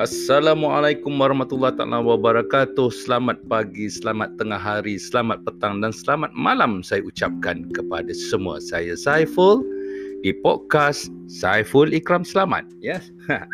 [0.00, 2.88] Assalamualaikum warahmatullahi taala wabarakatuh.
[2.88, 8.64] Selamat pagi, selamat tengah hari, selamat petang dan selamat malam saya ucapkan kepada semua.
[8.64, 9.60] Saya Saiful
[10.24, 12.64] di podcast Saiful Ikram Selamat.
[12.80, 12.96] Ya.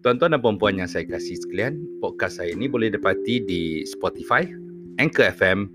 [0.00, 4.48] Tuan-tuan dan puan-puan yang saya kasih sekalian, podcast saya ini boleh dapati di Spotify,
[4.96, 5.68] Anchor FM,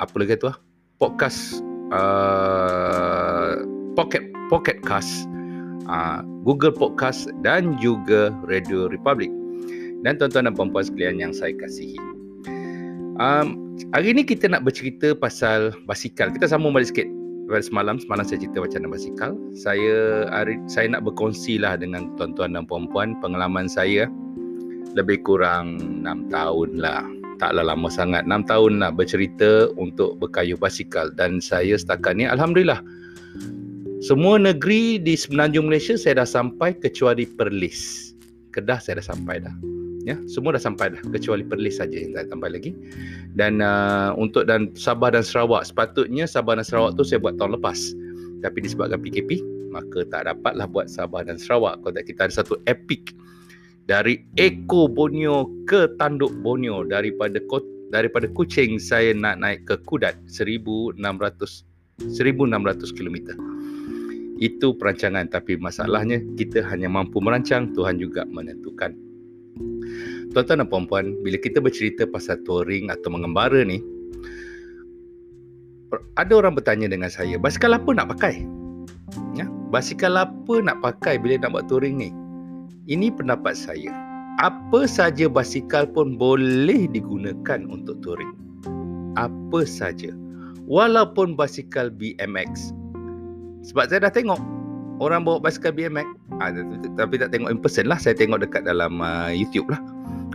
[0.00, 0.56] apa lagi tu ah?
[0.96, 1.60] Podcast
[1.92, 3.60] uh,
[3.92, 5.28] Pocket Pocket Cast
[5.90, 9.30] uh, Google Podcast dan juga Radio Republic.
[10.04, 11.98] Dan tuan-tuan dan puan-puan sekalian yang saya kasihi.
[13.16, 16.30] Um, hari ini kita nak bercerita pasal basikal.
[16.30, 17.08] Kita sambung balik sikit
[17.48, 17.96] pada semalam.
[17.96, 19.30] Semalam saya cerita macam mana basikal.
[19.56, 24.06] Saya hari, saya nak berkongsi lah dengan tuan-tuan dan puan-puan pengalaman saya
[24.94, 27.02] lebih kurang 6 tahun lah.
[27.36, 28.24] Taklah lama sangat.
[28.24, 31.08] 6 tahun lah bercerita untuk berkayuh basikal.
[31.12, 32.80] Dan saya setakat ni Alhamdulillah
[34.06, 38.14] semua negeri di semenanjung Malaysia saya dah sampai kecuali Perlis.
[38.54, 39.50] Kedah saya dah sampai dah.
[40.06, 42.70] Ya, semua dah sampai dah kecuali Perlis saja yang tak sampai lagi.
[43.34, 47.58] Dan uh, untuk dan Sabah dan Sarawak sepatutnya Sabah dan Sarawak tu saya buat tahun
[47.58, 47.74] lepas.
[48.46, 49.42] Tapi disebabkan PKP
[49.74, 51.82] maka tak dapatlah buat Sabah dan Sarawak.
[51.82, 53.10] Kalau tak kita ada satu epic
[53.90, 57.42] dari Eko Borneo ke Tanduk Borneo daripada
[57.90, 60.94] daripada Kuching saya nak naik ke Kudat 1600
[61.98, 63.34] 1600 kilometer
[64.36, 68.92] itu perancangan tapi masalahnya kita hanya mampu merancang Tuhan juga menentukan.
[70.36, 73.80] Tuan-tuan dan puan-puan bila kita bercerita pasal touring atau mengembara ni
[76.20, 78.44] ada orang bertanya dengan saya basikal apa nak pakai?
[79.32, 82.10] Ya basikal apa nak pakai bila nak buat touring ni?
[82.86, 83.90] Ini pendapat saya.
[84.36, 88.36] Apa saja basikal pun boleh digunakan untuk touring.
[89.16, 90.12] Apa saja.
[90.68, 92.76] Walaupun basikal BMX
[93.66, 94.38] sebab saya dah tengok
[95.02, 96.06] orang bawa basikal BMX.
[96.38, 96.54] Ah,
[96.94, 97.98] tapi tak tengok in person lah.
[97.98, 99.82] Saya tengok dekat dalam uh, YouTube lah.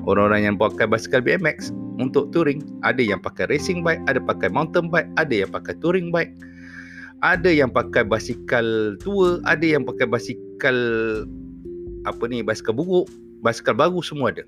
[0.03, 1.72] Orang-orang yang pakai basikal BMX
[2.02, 2.59] untuk touring.
[2.84, 6.34] Ada yang pakai racing bike, ada pakai mountain bike, ada yang pakai touring bike.
[7.22, 10.78] Ada yang pakai basikal tua, ada yang pakai basikal
[12.09, 13.06] apa ni, basikal buruk,
[13.46, 14.44] basikal baru semua ada.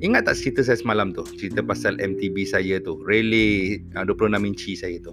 [0.00, 1.28] Ingat tak cerita saya semalam tu?
[1.36, 5.12] Cerita pasal MTB saya tu, relay 26 inci saya tu.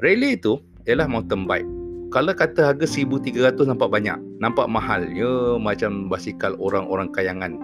[0.00, 0.56] Relay tu
[0.90, 1.66] ialah mountain bike.
[2.10, 5.06] Kalau kata harga 1300 nampak banyak, nampak mahal.
[5.14, 7.54] Ya macam basikal orang-orang kayangan.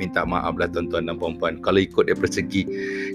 [0.00, 1.60] Minta maaf lah tuan-tuan dan puan-puan.
[1.60, 2.64] Kalau ikut daripada segi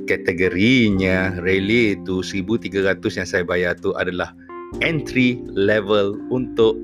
[0.05, 4.33] kategorinya, rally tu 1300 yang saya bayar tu adalah
[4.85, 6.77] entry level untuk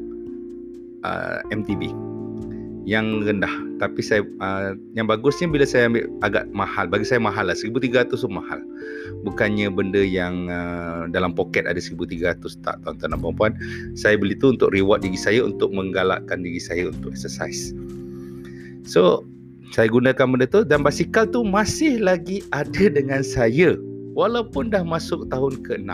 [1.05, 2.06] uh, MTB
[2.87, 3.51] yang rendah.
[3.83, 6.87] Tapi saya uh, yang bagusnya bila saya ambil agak mahal.
[6.87, 8.63] Bagi saya mahal lah 1300 tu mahal.
[9.27, 13.51] Bukannya benda yang uh, dalam poket ada 1300 tak tuan-tuan dan puan-puan.
[13.99, 17.75] Saya beli tu untuk reward diri saya untuk menggalakkan diri saya untuk exercise.
[18.87, 19.27] So
[19.75, 23.75] saya gunakan benda tu dan basikal tu masih lagi ada dengan saya.
[24.15, 25.93] Walaupun dah masuk tahun ke-6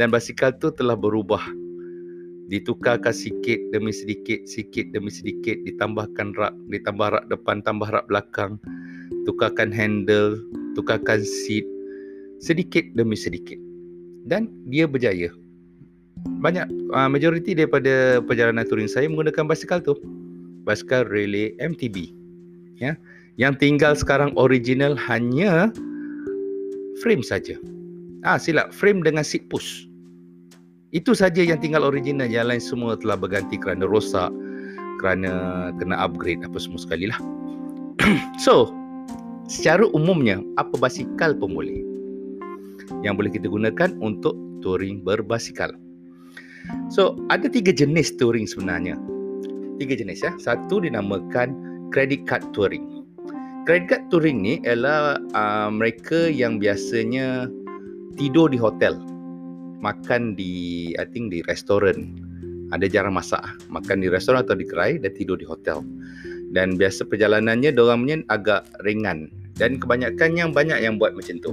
[0.00, 1.42] dan basikal tu telah berubah
[2.50, 8.58] ditukarkan sikit demi sedikit, sikit demi sedikit, ditambahkan rak, ditambah rak depan, tambah rak belakang,
[9.24, 10.34] tukarkan handle,
[10.74, 11.62] tukarkan seat,
[12.42, 13.56] sedikit demi sedikit.
[14.26, 15.30] Dan dia berjaya.
[16.42, 19.96] Banyak, uh, majoriti daripada perjalanan touring saya menggunakan basikal tu.
[20.66, 22.12] Basikal Relay MTB.
[22.76, 22.98] Ya.
[23.40, 25.72] Yang tinggal sekarang original hanya
[27.00, 27.56] frame saja.
[28.20, 29.88] Ah silap, frame dengan seat push.
[30.90, 32.26] Itu saja yang tinggal original.
[32.26, 34.30] Yang lain semua telah berganti kerana rosak
[34.98, 37.18] Kerana kena upgrade apa semua sekali lah
[38.44, 38.74] So
[39.46, 41.82] Secara umumnya Apa basikal pun boleh.
[43.06, 45.70] Yang boleh kita gunakan untuk touring berbasikal.
[46.92, 48.98] So ada tiga jenis touring sebenarnya.
[49.78, 50.34] Tiga jenis ya.
[50.42, 51.54] Satu dinamakan
[51.94, 53.06] credit card touring.
[53.64, 57.48] Credit card touring ni ialah uh, mereka yang biasanya
[58.18, 58.98] tidur di hotel
[59.80, 62.16] makan di I think di restoran.
[62.70, 65.82] Ada jarang masak, makan di restoran atau di gerai dan tidur di hotel.
[66.54, 69.26] Dan biasa perjalanannya dorangnya agak ringan
[69.58, 71.50] dan kebanyakan yang banyak yang buat macam tu.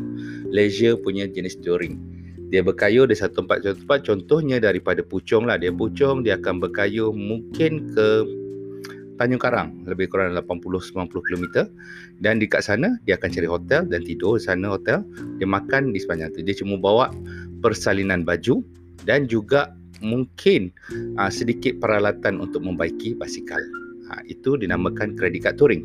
[0.53, 1.97] Leisure punya jenis touring.
[2.53, 5.57] Dia berkayuh di satu tempat satu tempat contohnya daripada Puchong lah.
[5.57, 8.07] Dia Puchong dia akan berkayuh mungkin ke
[9.17, 11.45] Tanjung Karang lebih kurang 80-90 km
[12.21, 15.01] dan di kat sana dia akan cari hotel dan tidur sana hotel
[15.41, 17.09] dia makan di sepanjang tu dia cuma bawa
[17.61, 18.61] persalinan baju
[19.07, 20.69] dan juga mungkin
[21.17, 23.61] uh, sedikit peralatan untuk membaiki basikal.
[24.07, 25.83] Ha, itu dinamakan credit card touring.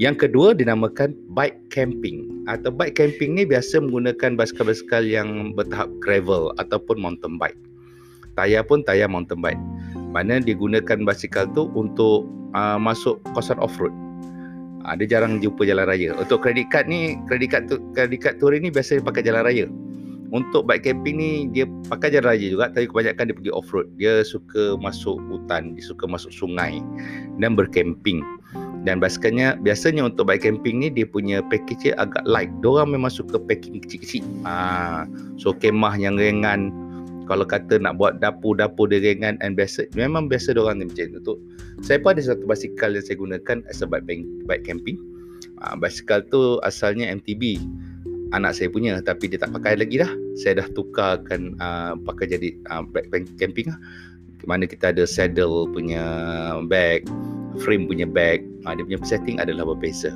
[0.00, 2.44] Yang kedua dinamakan bike camping.
[2.48, 7.56] Atau bike camping ni biasa menggunakan basikal-basikal yang bertahap gravel ataupun mountain bike.
[8.36, 9.60] Tayar pun tayar mountain bike.
[10.10, 12.24] Mana dia gunakan basikal tu untuk
[12.56, 13.92] uh, masuk kawasan off-road.
[14.88, 16.16] Uh, dia jarang jumpa jalan raya.
[16.16, 19.44] Untuk kredit card ni, kredit card, tu, kredit card touring ni biasa dia pakai jalan
[19.44, 19.66] raya.
[20.30, 23.86] Untuk bike camping ni, dia pakai jalan raya juga tapi kebanyakan dia pergi off-road.
[23.98, 26.78] Dia suka masuk hutan, dia suka masuk sungai
[27.42, 28.22] dan bercamping.
[28.86, 32.48] Dan basikalnya biasanya untuk bike camping ni dia punya package agak light.
[32.64, 34.24] Diorang memang suka packing kecil-kecil.
[34.48, 35.04] Ah,
[35.36, 36.72] so kemah yang ringan.
[37.28, 41.36] Kalau kata nak buat dapur-dapur dia ringan and biasa memang biasa diorang ni macam tu.
[41.84, 44.96] Saya pun ada satu basikal yang saya gunakan as a bike, bike camping.
[45.60, 47.60] Ah, basikal tu asalnya MTB.
[48.30, 50.10] Anak saya punya tapi dia tak pakai lagi dah.
[50.38, 53.78] Saya dah tukarkan uh, pakai jadi uh, bike camping lah.
[54.48, 56.02] Mana kita ada saddle punya
[56.70, 57.04] bag,
[57.60, 58.46] frame punya bag.
[58.64, 60.14] Uh, dia punya setting adalah berbeza.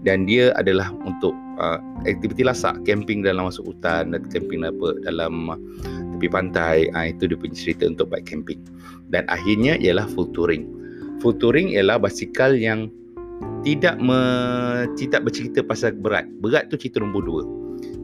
[0.00, 1.76] Dan dia adalah untuk uh,
[2.08, 5.50] aktiviti lasak camping dalam masuk hutan dan camping apa dalam
[6.16, 6.88] tepi pantai.
[6.94, 8.62] Uh, itu dia punya cerita untuk bike camping.
[9.10, 10.70] Dan akhirnya ialah full touring.
[11.20, 12.88] Full touring ialah basikal yang
[13.60, 14.20] tidak me,
[14.96, 17.42] tidak bercerita pasal berat berat tu cerita nombor dua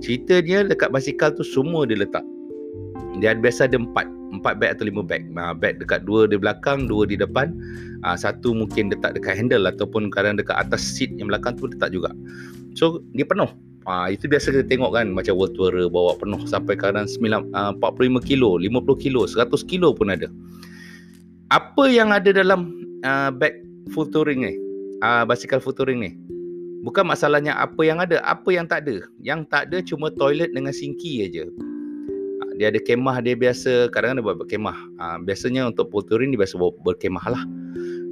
[0.04, 2.24] cerita dia dekat basikal tu semua dia letak
[3.20, 5.24] dia biasa ada empat empat bag atau lima bag.
[5.32, 7.54] Uh, bag dekat dua di belakang, dua di depan.
[8.04, 11.90] Uh, satu mungkin letak dekat handle ataupun kadang dekat atas seat yang belakang tu letak
[11.90, 12.12] juga.
[12.76, 13.48] So dia penuh.
[13.86, 17.70] Uh, itu biasa kita tengok kan macam world tourer bawa penuh sampai kadang 9, uh,
[17.78, 20.26] 45 kilo, 50 kilo, 100 kilo pun ada.
[21.54, 22.74] Apa yang ada dalam
[23.06, 23.62] uh, bag
[23.94, 24.58] full touring ni?
[25.04, 26.16] Uh, basikal full touring ni?
[26.86, 29.04] Bukan masalahnya apa yang ada, apa yang tak ada.
[29.20, 31.44] Yang tak ada cuma toilet dengan sinki aja.
[32.56, 36.56] Dia ada kemah dia biasa kadang-kadang dia buat kemah uh, biasanya untuk polturin dia biasa
[36.56, 37.42] berkemah lah.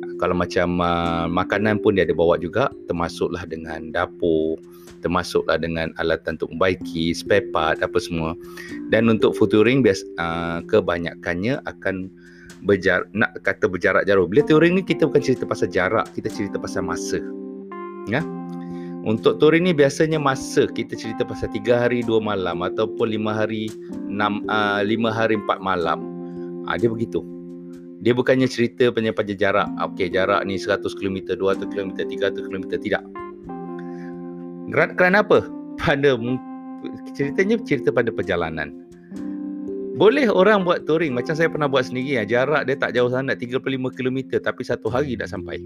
[0.05, 2.69] Uh, kalau macam uh, makanan pun dia ada bawa juga.
[2.91, 4.61] Termasuklah dengan dapur
[5.05, 8.33] termasuklah dengan alatan untuk membaiki spare part apa semua.
[8.89, 12.09] Dan untuk full touring biasa uh, kebanyakannya akan
[12.65, 16.57] berjarak nak kata berjarak jauh bila touring ni kita bukan cerita pasal jarak kita cerita
[16.57, 17.21] pasal masa
[18.09, 18.25] ya
[19.05, 23.69] untuk touring ni biasanya masa kita cerita pasal 3 hari 2 malam ataupun 5 hari
[24.09, 26.01] 6 uh, 5 hari 4 malam.
[26.65, 27.21] Uh, dia begitu.
[28.01, 29.69] Dia bukannya cerita panjang-panjang jarak.
[29.93, 33.05] Okey, jarak ni 100 km, 200 km, 300 km tidak.
[34.73, 35.45] Kerana apa?
[35.85, 36.17] Pada
[37.13, 38.84] ceritanya cerita pada perjalanan.
[39.95, 42.25] Boleh orang buat touring macam saya pernah buat sendiri ya.
[42.27, 43.63] Jarak dia tak jauh sangat 35
[43.95, 45.63] km tapi satu hari dah sampai.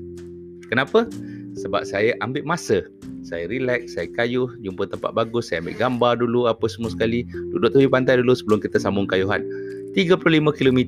[0.69, 1.09] Kenapa?
[1.57, 2.85] Sebab saya ambil masa
[3.29, 7.77] saya relax, saya kayuh, jumpa tempat bagus, saya ambil gambar dulu apa semua sekali, duduk
[7.77, 9.45] tepi pantai dulu sebelum kita sambung kayuhan.
[9.93, 10.25] 35
[10.57, 10.81] km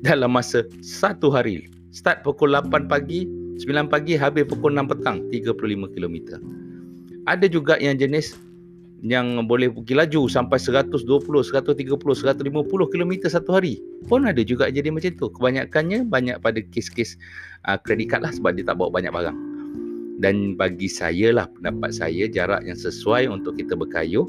[0.00, 1.68] dalam masa satu hari.
[1.92, 3.28] Start pukul 8 pagi,
[3.60, 6.16] 9 pagi, habis pukul 6 petang, 35 km.
[7.28, 8.36] Ada juga yang jenis
[9.04, 13.84] yang boleh pergi laju sampai 120, 130, 150 km satu hari.
[14.08, 15.28] Pun ada juga jadi macam tu.
[15.28, 17.20] Kebanyakannya banyak pada kes-kes
[17.68, 19.54] uh, kredit card lah sebab dia tak bawa banyak barang
[20.18, 24.26] dan bagi saya lah pendapat saya jarak yang sesuai untuk kita berkayuh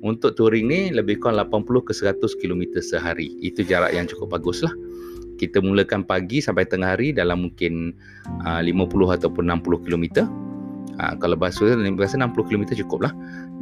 [0.00, 4.64] untuk touring ni lebih kurang 80 ke 100 km sehari itu jarak yang cukup bagus
[4.64, 4.72] lah
[5.38, 7.94] kita mulakan pagi sampai tengah hari dalam mungkin
[8.44, 10.04] uh, 50 ataupun 60 km
[11.00, 13.12] uh, kalau bahasa biasa 60 km cukup lah.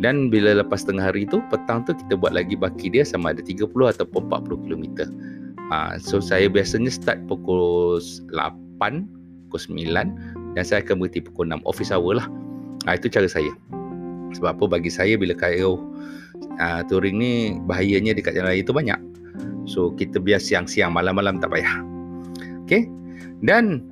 [0.02, 3.43] Dan bila lepas tengah hari tu petang tu kita buat lagi baki dia sama ada
[3.43, 4.85] 30 ataupun 40 km
[5.71, 7.99] uh, so saya biasanya start pukul
[8.35, 9.07] 8
[9.49, 12.26] pukul 9 dan saya akan berhenti pukul 6 office hour lah.
[12.87, 13.50] Ha, itu cara saya.
[14.37, 14.64] Sebab apa?
[14.78, 15.80] Bagi saya bila kayu
[16.61, 17.33] uh, touring ni
[17.64, 19.00] bahayanya dekat jalan raya tu banyak.
[19.68, 21.85] So kita biar siang-siang malam-malam tak payah.
[22.68, 22.88] Okay
[23.42, 23.87] dan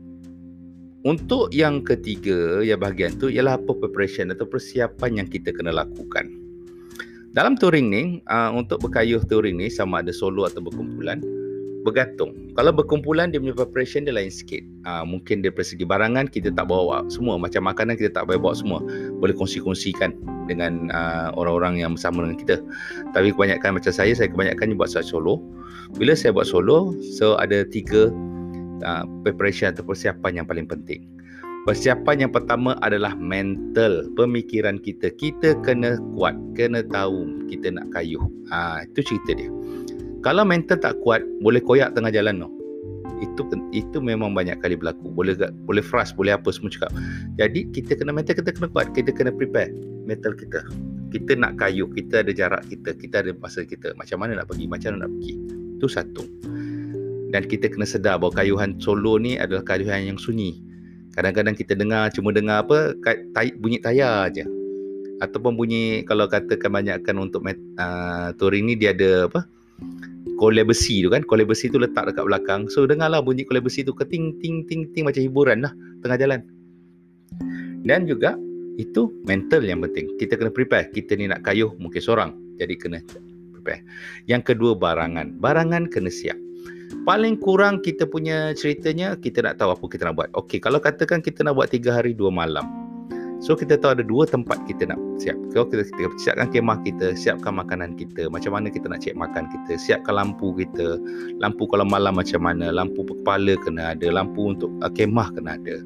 [1.07, 6.27] untuk yang ketiga yang bahagian tu ialah apa preparation atau persiapan yang kita kena lakukan
[7.31, 11.23] dalam touring ni uh, untuk berkayuh touring ni sama ada solo atau berkumpulan
[11.87, 12.35] bergantung.
[12.59, 14.67] Kalau berkumpulan dia punya preparation dia lain sikit.
[14.83, 17.39] Uh, mungkin dari segi barangan kita tak bawa semua.
[17.39, 18.83] Macam makanan kita tak boleh bawa semua.
[19.23, 20.19] Boleh kongsi-kongsikan
[20.51, 22.57] dengan uh, orang-orang yang bersama dengan kita.
[23.15, 25.39] Tapi kebanyakan macam saya, saya kebanyakan buat solo.
[25.95, 28.11] Bila saya buat solo, so ada tiga
[28.83, 31.06] uh, preparation atau persiapan yang paling penting.
[31.66, 35.11] Persiapan yang pertama adalah mental, pemikiran kita.
[35.11, 38.23] Kita kena kuat, kena tahu kita nak kayuh.
[38.54, 39.50] Ah, itu cerita dia.
[40.23, 42.50] Kalau mental tak kuat, boleh koyak tengah jalan tu.
[43.18, 45.11] Itu itu memang banyak kali berlaku.
[45.11, 45.35] Boleh
[45.66, 46.95] boleh frust, boleh apa semua cakap.
[47.35, 49.75] Jadi kita kena mental kita kena kuat, kita kena prepare
[50.06, 50.62] mental kita.
[51.11, 53.90] Kita nak kayu, kita ada jarak kita, kita ada masa kita.
[53.99, 55.35] Macam mana nak pergi, macam mana nak pergi.
[55.83, 56.23] Itu satu.
[57.35, 60.62] Dan kita kena sedar bahawa kayuhan solo ni adalah kayuhan yang sunyi.
[61.16, 62.92] Kadang-kadang kita dengar cuma dengar apa
[63.59, 64.45] bunyi tayar aja.
[65.25, 69.49] Ataupun bunyi kalau katakan banyakkan untuk uh, touring ni dia ada apa?
[70.37, 71.25] kolej besi tu kan?
[71.25, 72.68] Kolej besi tu letak dekat belakang.
[72.68, 75.73] So dengarlah bunyi kolej besi tu keting ting ting ting macam hiburan lah
[76.04, 76.40] tengah jalan.
[77.83, 78.37] Dan juga
[78.76, 80.12] itu mental yang penting.
[80.21, 80.92] Kita kena prepare.
[80.92, 82.37] Kita ni nak kayuh mungkin seorang.
[82.61, 83.00] Jadi kena
[83.56, 83.80] prepare.
[84.28, 85.40] Yang kedua barangan.
[85.40, 86.37] Barangan kena siap
[87.07, 91.23] paling kurang kita punya ceritanya kita nak tahu apa kita nak buat okey kalau katakan
[91.23, 92.87] kita nak buat 3 hari 2 malam
[93.37, 95.37] So kita tahu ada dua tempat kita nak siap.
[95.52, 99.45] Kalau kita, kita siapkan kemah kita, siapkan makanan kita, macam mana kita nak cek makan
[99.52, 100.97] kita, siapkan lampu kita,
[101.37, 105.85] lampu kalau malam macam mana, lampu kepala kena ada, lampu untuk uh, kemah kena ada.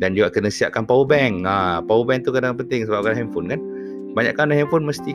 [0.00, 1.44] Dan juga kena siapkan power bank.
[1.44, 3.60] Ha, power bank tu kadang penting sebab kan handphone kan.
[4.16, 5.14] Banyakkan handphone mesti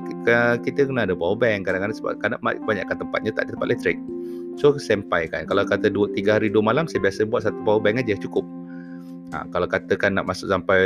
[0.63, 1.65] kita kena ada power bank.
[1.65, 3.97] Kadang-kadang sebab kadang banyakkan tempatnya tak ada tempat elektrik.
[4.59, 5.47] So sampaikan.
[5.47, 8.43] Kalau kata 2 3 hari 2 malam saya biasa buat satu power bank aja cukup.
[9.31, 10.83] Ha, kalau katakan nak masuk sampai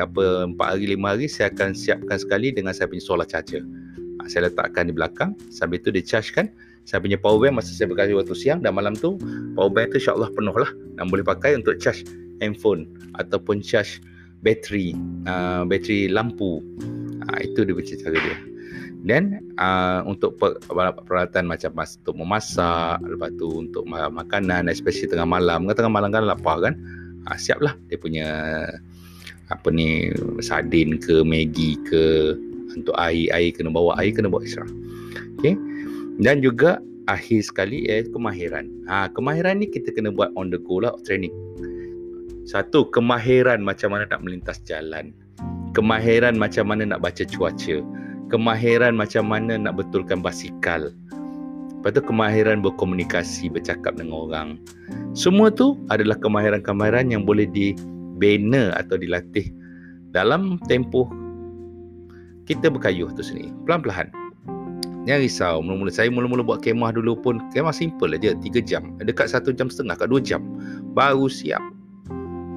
[0.00, 3.60] apa 4 hari 5 hari saya akan siapkan sekali dengan saya punya solar charger.
[3.60, 6.48] Ha, saya letakkan di belakang sambil tu dia charge kan.
[6.88, 9.20] Saya punya power bank masa saya bekerja waktu siang dan malam tu
[9.52, 12.08] power bank tu insya-Allah penuh lah dan boleh pakai untuk charge
[12.40, 12.88] handphone
[13.20, 14.00] ataupun charge
[14.40, 14.96] bateri
[15.28, 16.64] uh, bateri lampu.
[17.28, 18.53] Ha, itu dia punya cara dia.
[19.04, 20.40] Dan uh, untuk
[21.04, 25.68] peralatan macam mas, untuk memasak, lepas tu untuk makanan, especially tengah malam.
[25.68, 26.74] Tengah malam kan lapar kan?
[27.28, 28.28] Ha, siaplah dia punya
[29.52, 32.36] apa ni sardin ke maggi ke.
[32.74, 34.66] Untuk air air kena bawa air kena bawa extra
[35.38, 35.54] okey
[36.18, 38.66] dan juga akhir sekali eh kemahiran.
[38.90, 41.30] Ha kemahiran ni kita kena buat on the go lah training.
[42.50, 45.14] Satu kemahiran macam mana nak melintas jalan.
[45.70, 47.78] Kemahiran macam mana nak baca cuaca
[48.32, 50.92] kemahiran macam mana nak betulkan basikal
[51.84, 54.48] Lepas tu kemahiran berkomunikasi, bercakap dengan orang.
[55.12, 59.52] Semua tu adalah kemahiran-kemahiran yang boleh dibina atau dilatih
[60.16, 61.04] dalam tempoh
[62.48, 63.52] kita berkayuh tu sendiri.
[63.68, 64.08] Pelan-pelan.
[65.04, 65.60] Jangan risau.
[65.60, 68.96] Mula-mula saya mula-mula buat kemah dulu pun kemah simple aja 3 jam.
[69.04, 70.40] Dekat 1 jam setengah kat 2 jam.
[70.96, 71.60] Baru siap.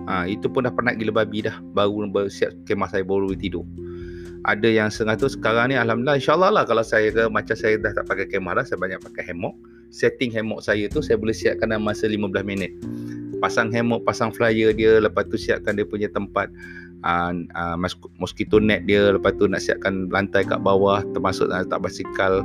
[0.08, 1.60] Ha, itu pun dah penat gila babi dah.
[1.76, 3.68] Baru, baru siap kemah saya baru tidur
[4.46, 7.96] ada yang setengah tu sekarang ni Alhamdulillah insyaAllah lah kalau saya ke macam saya dah
[7.96, 9.58] tak pakai kemah dah saya banyak pakai hammock
[9.90, 12.72] setting hammock saya tu saya boleh siapkan dalam masa 15 minit.
[13.40, 16.50] Pasang hammock pasang flyer dia lepas tu siapkan dia punya tempat
[17.06, 17.76] uh, uh,
[18.18, 22.42] mosquito net dia lepas tu nak siapkan lantai kat bawah termasuk nak letak basikal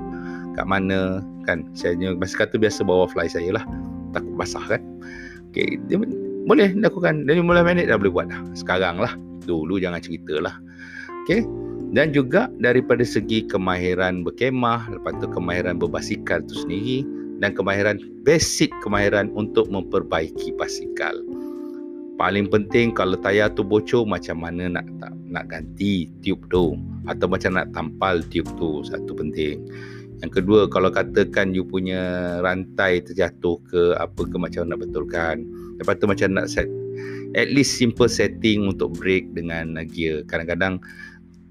[0.54, 1.64] kat mana kan.
[1.72, 3.64] Saya basikal tu biasa bawa fly saya lah.
[4.12, 4.82] Takut basah kan.
[5.52, 5.76] Okay.
[5.88, 6.00] dia,
[6.49, 8.40] boleh lakukan 15 minit dah boleh buat dah.
[8.56, 9.12] Sekarang lah.
[9.44, 10.54] Dulu jangan cerita lah.
[11.25, 11.62] Okay
[11.92, 17.04] dan juga daripada segi kemahiran berkemah lepas tu kemahiran berbasikal tu sendiri
[17.44, 21.12] dan kemahiran basic kemahiran untuk memperbaiki basikal.
[22.16, 26.78] Paling penting kalau tayar tu bocor macam mana nak tak, nak ganti tiub tu
[27.11, 29.61] atau macam nak tampal tiub tu satu penting.
[30.22, 35.42] Yang kedua kalau katakan you punya rantai terjatuh ke apa ke macam nak betulkan.
[35.82, 36.70] Lepas tu macam nak set
[37.32, 40.22] at least simple setting untuk brake dengan gear.
[40.28, 40.78] Kadang-kadang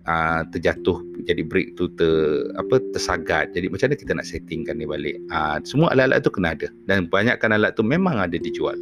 [0.08, 2.12] uh, terjatuh jadi brake tu ter
[2.58, 3.54] apa tersagat.
[3.54, 5.18] Jadi macam mana kita nak settingkan ni balik?
[5.30, 8.78] Uh, semua alat-alat tu kena ada dan banyakkan alat tu memang ada dijual.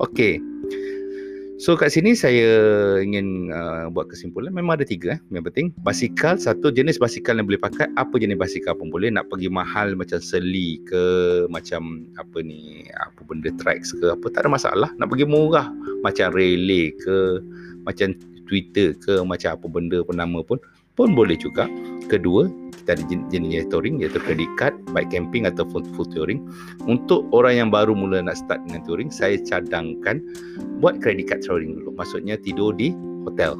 [0.00, 0.40] Okey.
[1.62, 2.50] So kat sini saya
[2.98, 4.50] ingin uh, buat kesimpulan.
[4.50, 5.20] Memang ada tiga eh.
[5.30, 5.66] Yang penting.
[5.86, 7.86] Basikal satu jenis basikal yang boleh pakai.
[7.94, 9.14] Apa jenis basikal pun boleh.
[9.14, 11.04] Nak pergi mahal macam seli ke
[11.54, 14.90] macam apa ni apa benda tracks ke apa tak ada masalah.
[14.98, 15.70] Nak pergi murah
[16.02, 17.38] macam relay ke
[17.84, 20.58] macam Twitter ke macam apa benda pun nama pun
[20.92, 21.64] pun boleh juga.
[22.12, 26.44] Kedua, kita ada jenis touring iaitu credit card, bike camping atau full, full touring.
[26.84, 30.20] Untuk orang yang baru mula nak start dengan touring, saya cadangkan
[30.84, 31.96] buat credit card touring dulu.
[31.96, 32.92] Maksudnya tidur di
[33.24, 33.56] hotel.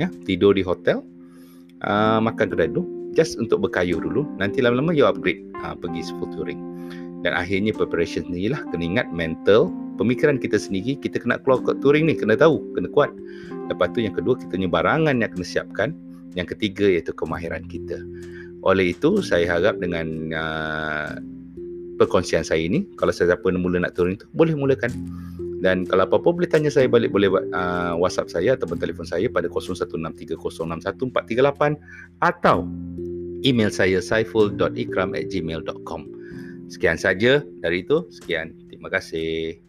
[0.00, 1.04] Ya, tidur di hotel.
[1.84, 6.28] Uh, makan kedai dulu just untuk berkayuh dulu nanti lama-lama you upgrade uh, pergi full
[6.34, 6.58] touring
[7.24, 11.00] dan akhirnya preparation sendiri lah kena ingat mental pemikiran kita sendiri.
[11.00, 13.08] Kita kena keluar ke touring ni kena tahu kena kuat.
[13.72, 15.96] Lepas tu yang kedua kita punya barangan yang kena siapkan.
[16.36, 17.96] Yang ketiga iaitu kemahiran kita.
[18.60, 21.16] Oleh itu saya harap dengan uh,
[21.96, 24.92] perkongsian saya ini kalau saya siapa mula nak touring tu boleh mulakan.
[25.64, 29.48] Dan kalau apa-apa boleh tanya saya balik boleh uh, WhatsApp saya ataupun telefon saya pada
[29.48, 31.80] 0163061438
[32.20, 32.68] atau
[33.48, 36.23] email saya saiful.ikram@gmail.com.
[36.68, 38.08] Sekian saja dari itu.
[38.10, 38.54] Sekian.
[38.68, 39.60] Terima kasih.